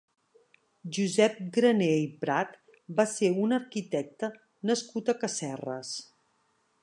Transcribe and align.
Josep 0.97 1.35
Graner 1.57 1.89
i 2.05 2.07
Prat 2.23 2.55
va 3.01 3.05
ser 3.13 3.31
un 3.43 3.55
arquitecte 3.59 4.33
nascut 4.71 5.11
a 5.11 5.17
Casserres. 5.25 5.95